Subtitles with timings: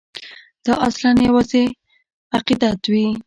[0.65, 1.63] دا اصلاً یوازې
[2.37, 3.05] عقیدت وي.